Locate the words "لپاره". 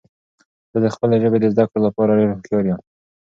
1.87-2.17